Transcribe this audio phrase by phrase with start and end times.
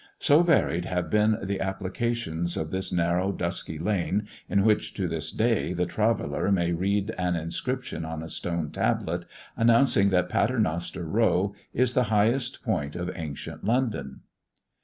[0.17, 5.31] So varied have been the applications of this narrow dusky lane, in which, to this
[5.31, 9.25] day, the traveller may read an inscription on a stone tablet,
[9.55, 14.21] announcing that Paternoster row is the highest point of ancient London.